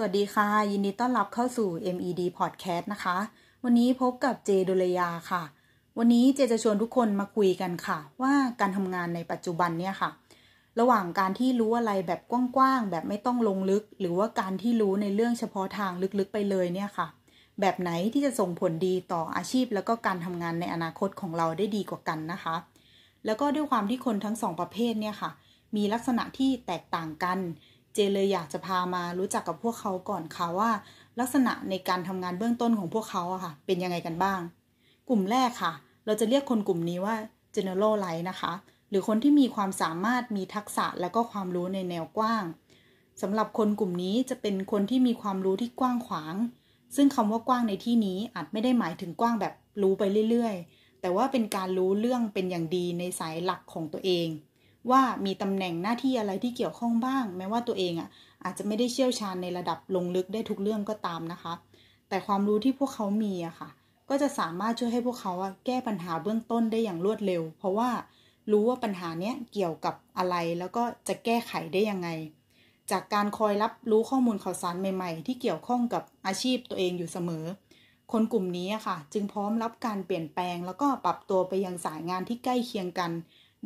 [0.00, 3.16] สวัสดีค่ะ ยินดีต้อนรับเข้าสู่ MED Podcast นะคะ
[3.64, 5.42] วันนี้พบกับเจดุลยาค่ะ
[5.98, 10.10] วันนี้เจจะชวนทุกคนมาคุยกันค่ะ ว่าการทำงานในปัจจุบันเนี่ยค่ะ
[10.80, 12.20] ระหว่างการที่รู้อะไรแบบ
[12.56, 17.06] กว้างๆแบบไม่ต้องลงลึก หรือว่าการที่รู้ในเรื่องเฉพาะทางลึกๆไปเลยเนี่ยค่ะ
[17.60, 22.56] แบบไหนที่จะส่งผลดีต่ออาชีพ แล้วก็การทำงานในอนาคตของเราได้ดีกว่ากันนะคะ
[23.26, 25.30] แล้วก็ด้วยความที่คนทั้งสองประเภทเนี่ยค่ะ
[25.76, 27.38] มีลักษณะที่แตกต่างกัน
[27.98, 30.70] จเลยอยากจะพามารู้จักกับพวกเขาก่อนค่ะว่า
[31.20, 34.40] ลักษณะในการทำงานเบื้องต้นของพวกเขาอะค่ะ เป็นยังไงกันบ้าง
[35.08, 35.72] กลุ่มแรกค่ะ
[36.06, 37.14] เราจะเรียกคนกลุ่มนี้ว่า
[37.56, 38.52] generalite นะคะ
[38.90, 42.44] หรือคนที่มีความสามารถมีทักษะและก็ความรู้ในแนวกว้าง
[43.22, 46.34] สำหรับคนกลุ่มนี้จะเป็นคนที่มีความรู้ที่กว้างขวาง
[46.96, 54.28] ซึ่งคำว่ากว้างในที่นี้อาจไม่ได้หมายถึงกว้างแบบรู้ไปเรื่อยๆ แต่ว่าเป็นการรู้เรื่องเป็นอย่างดีในสายหลักของตัวเอง
[54.90, 58.08] ว่ามีตำแหน่งหน้าที่อะไรที่เกี่ยวข้องบ้าง แม้ว่าตัวเองอะ
[58.44, 61.54] อาจจะไม่ได้เชี่ยวชาญในระดับลงลึกได้ทุกเรื่องก็ตามนะคะ
[62.08, 63.68] แต่ความรู้ที่พวกเขามีอะค่ะ
[64.08, 67.90] ก็จะสามารถช่วยให้พวกเขาอะแก้ปัญหาเบื้องต้นได้อย่างรวดเร็ว เพราะว่า
[68.50, 72.08] รู้ว่าปัญหาเนี้ยเกี่ยวกับอะไรแล้วก็จะแก้ไขได้ยังไง
[72.90, 77.44] จากการคอยรับรู้ข้อมูลข่าวสารใหม่ๆ ที่เกี่ยวข้องกับอาชีพตัวเองอยู่เสมอ
[78.12, 83.10] คนกลุ่มนี้อะค่ะ จึงพร้อมรับการเปลี่ยนแปลง แล้วก็ปรับตัวไปยังสายงานที่ใกล้เคียงกัน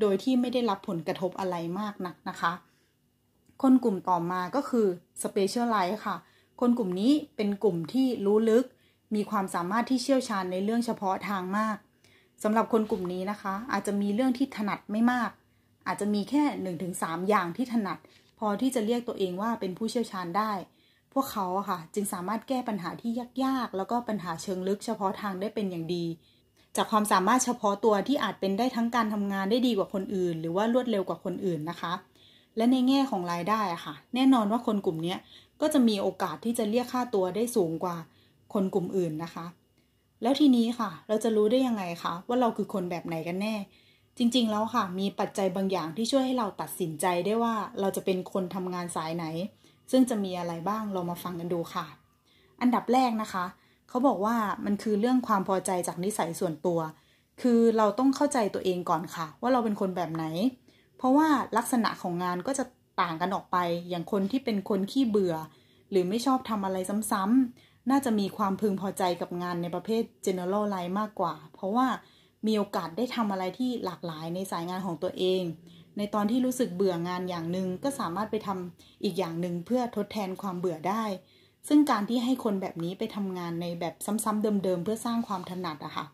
[0.00, 2.52] โดยที่ไม่ได้รับผลกระทบอะไรมากนักนะคะ
[3.62, 4.86] คนกลุ่มต่อมาก็คือ
[5.22, 6.16] Specialize ค่ะ
[6.60, 8.64] คนกลุ่มนี้เป็นกลุ่มที่รู้ลึก
[9.14, 11.76] มีความสามารถที่เชี่ยวชาญในเรื่องเฉพาะทางมาก
[12.42, 15.30] สำหรับคนกลุ่มนี้นะคะ อาจจะมีเรื่องที่ถนัดไม่มาก
[15.86, 16.44] อาจจะมีแค่
[16.86, 17.98] 1-3 อย่างที่ถนัด
[18.38, 20.52] พอที่จะเรียกตัวเองว่าเป็นผู้เชี่ยวชาญได้
[21.12, 23.12] พวกเขาอะค่ะ จึงสามารถแก้ปัญหาที่
[23.44, 26.04] ยากๆ แล้วก็ปัญหาเชิงลึกเฉพาะทางได้เป็นอย่างดี
[26.76, 31.92] จากความสามารถเฉพาะตัวที่อาจเป็นได้ทั้งการทำงานได้ดีกว่าคนอื่น หรือว่ารวดเร็วกว่าคนอื่นนะคะ
[32.56, 35.16] และในแง่ของรายได้อะค่ะ แน่นอนว่าคนกลุ่มนี้
[35.60, 37.96] ก็จะมีโอกาสที่จะเรียกค่าตัวได้สูงกว่า
[38.52, 39.46] คนกลุ่มอื่นนะคะ
[40.22, 43.54] แล้วทีนี้ค่ะ เราจะรู้ได้ยังไงคะว่าเราคือคนแบบไหนกันแน่
[44.18, 49.24] จริงๆแล้วค่ะ มีปัจจัยบางอย่างที่ช่วยให้เราตัดสินใจได้ว่าเราจะเป็นคนทำงานสายไหน
[49.90, 51.86] ซึ่งจะมีอะไรบ้างเรามาฟังกันดูค่ะ
[52.60, 53.44] อันดับแรกนะคะ
[53.92, 56.80] เขาบอกว่ามันคือเรื่องความพอใจจากนิสัยส่วนตัว
[57.42, 60.24] คือเราต้องเข้าใจตัวเองก่อนค่ะ ว่าเราเป็นคนแบบไหน
[60.96, 62.64] เพราะว่าลักษณะของงานก็จะ
[63.00, 63.56] ต่างกันออกไป
[63.90, 65.34] อย่างคนที่เป็นคนขี้เบื่อ
[65.90, 66.76] หรือไม่ชอบทำอะไร
[67.10, 71.86] ซ้ำๆน่าจะมีความพึงพอใจกับงานในประเภท general line มากกว่า เพราะว่า
[72.46, 75.42] มีโอกาสได้ทำอะไรที่หลากหลายในสายงานของตัวเอง
[75.98, 81.04] ในตอนที่รู้สึกเบื่องานอย่างหนึ่งก็สามารถไปทำอีกอย่างหนึ่งเพื่อทดแทนความเบื่อได้
[81.68, 86.04] ซึ่งการที่ให้คนแบบนี้ไปทำงานในแบบซ้ำๆเดิมๆเพื่อสร้างความถนัดอะค่ะ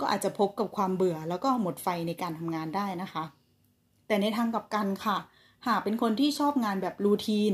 [0.00, 3.24] ก็อาจจะพบกับความเบื่อแล้วก็หมดไฟในการทำงานได้นะคะ
[4.06, 5.16] แต่ในทางกลับกันค่ะ
[5.66, 7.52] หากเป็นคนที่ชอบงานแบบรูทีน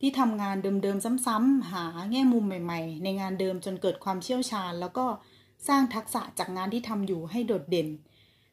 [0.00, 5.06] ที่ทำงานเดิมๆซ้ำๆหาแง่มุมใหม่ ๆ ในงานเดิมจนเกิดความเชี่ยวชาญ แล้วก็
[5.68, 7.88] สร้างทักษะจากงานที่ทำอยู่ให้โดดเด่น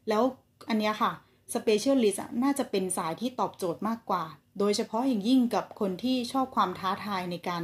[0.09, 0.23] แล้ว
[0.69, 1.11] อันนี้ค่ะ
[1.53, 4.23] Specialist น่าจะเป็นสายที่ตอบโจทย์มากกว่า
[4.59, 7.63] โดยเฉพาะอย่างยิ่งกับคนที่ชอบความท้าทายในการ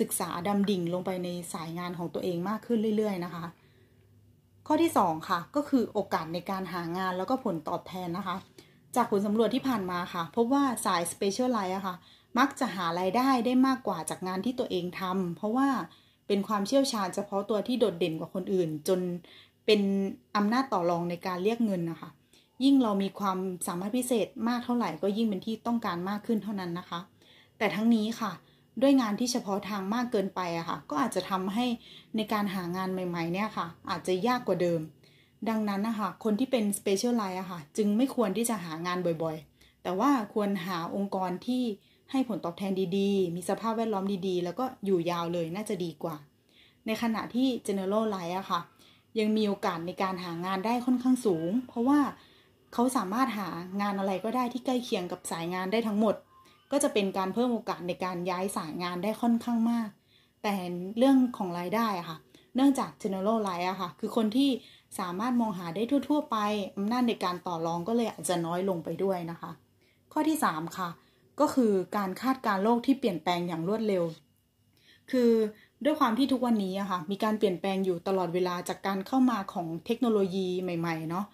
[0.00, 3.44] ศึกษาดำดิ่งลงไปในสายงานของตัวเองมากขึ้นเรื่อย ๆ นะคะ
[4.66, 8.36] ข้อที่ 2 ค่ะ ก็คือโอกาสในการหางานแล้วก็ผลตอบแทนนะคะ
[8.96, 11.96] จากผลสำรวจที่ผ่านมาค่ะ พบว่าสาย Specialize อะค่ะ
[12.38, 15.68] มักจะหารายได้ได้มากกว่าจากงานที่ตัวเองทำเพราะว่า
[16.26, 19.00] เป็นความเชี่ยวชาญเฉพาะตัวที่โดดเด่นกว่าคนอื่น จน
[19.66, 19.80] เป็น
[20.36, 22.10] อำนาจต่อรองในการเรียกเงินนะคะ
[22.64, 27.00] ยิ่งเรามีความสามารถพิเศษมากเท่าไหร่ก็ยิ่งเป็นที่ต้องการมากขึ้นเท่านั้นนะคะ
[27.58, 28.32] แต่ทั้งนี้ค่ะ
[28.82, 31.66] ด้วยงานที่เฉพาะทางมากเกินไปอะค่ะ ก็อาจจะทำให้
[32.16, 34.80] ในการหางานใหม่ ๆ เนี่ยค่ะ อาจจะยากกว่าเดิม
[35.48, 41.62] ดังนั้นนะคะคนที่เป็น specialize อะค่ะ จึงไม่ควรที่จะหางานบ่อยๆ แต่ว่าควรหาองค์กรที่
[42.10, 46.16] ให้ผลตอบแทนดีๆ มีสภาพแวดล้อมดีๆ แล้วก็อยู่ยาวเลยน่าจะดีกว่า
[46.86, 48.60] ในขณะที่ general line อะค่ะ
[49.18, 52.00] ยังมีโอกาสในการหางานได้ค่อนข้างสูง เพราะว่า
[52.72, 53.48] เขาสามารถหา
[53.80, 56.14] งานอะไรก็ได้ที่ใกล้เคียงกับสายงานได้ทั้งหมด
[56.72, 59.88] ก็จะเป็นการเพิ่มโอกาสในการย้ายสายงานได้ค่อนข้างมาก
[60.42, 60.54] แต่
[60.98, 62.18] เรื่องของรายได้อะค่ะ
[62.54, 64.50] เนื่องจาก general line อะค่ะ คือคนที่
[64.98, 66.36] สามารถมองหาได้ทั่ว ๆ ไป
[66.76, 69.50] อำนาจในการต่อรองก็เลยอาจจะน้อยลงไปด้วยนะคะ
[70.12, 70.88] ข้อที่ 3 ค่ะ
[71.40, 74.04] ก็คือการคาดการโลกที่เปลี่ยนแปลงอย่างรวดเร็ว
[75.10, 75.30] คือ
[75.84, 81.24] ด้วยความที่ทุกวันนี้อะค่ะ มีการเปลี่ยนแปลงอยู่ตลอดเวลาจากการเข้ามาของเทคโนโลยีใหม่ ๆ เนาะ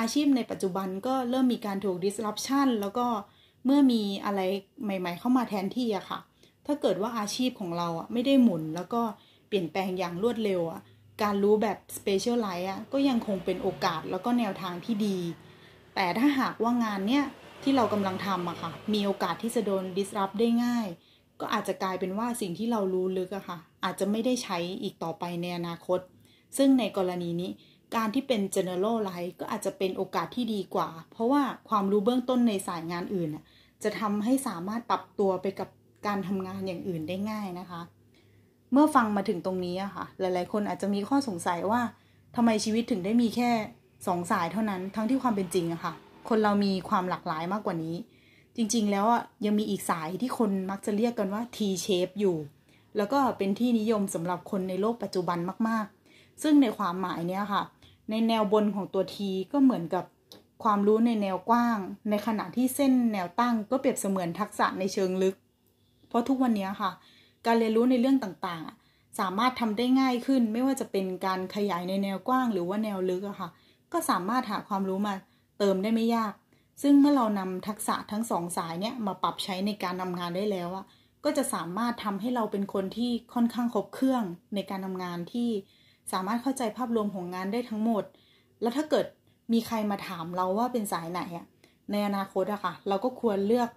[0.00, 3.06] อาชีพในปัจจุบันก็เริ่มมีการถูก disruption แล้วก็
[3.66, 4.40] เมื่อมีอะไร
[4.84, 6.18] ใหม่ ๆ เข้ามาแทนที่อะค่ะ
[6.66, 9.02] ถ้าเกิดว่าอาชีพของเราอะไม่ได้หมุนแล้วก็
[9.48, 10.80] เปลี่ยนแปลงอย่างรวดเร็วอะ
[11.22, 15.18] การรู้แบบ specialize อะก็ยังคงเป็นโอกาสแล้วก็แนวทางที่ดี
[15.94, 17.24] แต่ถ้าหากว่างานเนี้ย
[17.62, 20.86] ที่เรากำลังทำอะค่ะ มีโอกาสที่จะโดน disrupt ได้ง่าย
[21.40, 26.00] ก็อาจจะกลายเป็นว่าสิ่งที่เรารู้ลึกอะค่ะ อาจจะไม่ได้ใช้อีกต่อไปในอนาคต
[26.56, 27.50] ซึ่งในกรณีนี้
[27.96, 33.30] การที่เป็น generalize ก็อาจจะเป็นโอกาสที่ดีกว่า เพราะว่าความรู้เบื้องต้นในสายงานอื่น
[33.84, 35.68] จะทำให้สามารถปรับตัวไปกับ
[36.06, 37.80] การทำงานอย่างอื่นได้ง่ายนะคะ
[38.72, 41.80] เมื่อฟังมาถึงตรงนี้อะค่ะ หลาย ๆ คนอาจจะมีข้อสงสัยว่า
[42.36, 43.50] ทำไมชีวิตถึงได้มีแค่
[44.06, 45.92] สองสายเท่านั้น ทั้งที่ความเป็นจริงอะค่ะ
[46.28, 47.96] คนเรามีความหลากหลายมากกว่านี้
[48.56, 52.36] จริง ๆ แล้วอะยังมีอีกสายที่คนมักจะเรียกกันว่า T shape อยู่
[52.96, 55.38] แล้วก็เป็นที่นิยมสำหรับคนในโลกปัจจุบัน
[55.68, 57.62] มาก ๆ ซึ่งในความหมายเนี้ยค่ะ
[58.10, 59.16] ในแนวบนของตัว T
[59.52, 60.04] ก็เหมือนกับ
[60.62, 61.78] ความรู้ในแนวกว้าง
[62.10, 65.36] ในขณะที่เส้นแนวตั้งก็เปรียบเสมือนทักษะในเชิงลึก
[66.08, 66.90] เพราะทุกวันนี้ค่ะ
[67.46, 73.48] การเรียนรู้ในเรื่องต่างๆ สามารถทำได้ง่ายขึ้น ไม่ว่าจะเป็นการขยายในแนวกว้างหรือว่าแนวลึกอะค่ะ
[73.92, 75.14] ก็สามารถหาความรู้มา
[75.58, 76.32] เติมได้ไม่ยาก
[76.82, 80.84] ซึ่งเมื่อเรานำทักษะทั้งสองสายเนี้ยมาปรับใช้ในการทำงานได้แล้วอะ
[81.24, 84.22] ก็จะสามารถทำให้เราเป็นคนที่ค่อนข้างครบเครื่อง
[84.54, 85.50] ในการทำงานที่
[86.12, 88.04] สามารถเข้าใจภาพรวมของงานได้ทั้งหมด
[88.62, 89.06] แล้วถ้าเกิด
[89.52, 91.46] มีใครมาถามเราว่าเป็นสายไหนอะ
[91.90, 93.70] ในอนาคตอะค่ะ เราก็ควรเลือก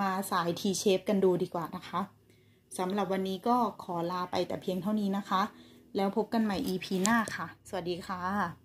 [0.00, 2.00] มาสาย T shape กันดูดีกว่านะคะ
[2.78, 5.42] สำหรับวันนี้ก็ขอลาไปแต่เพียงเท่านี้นะคะ
[5.96, 8.63] แล้วพบกันใหม่ EP หน้าค่ะ สวัสดีค่ะ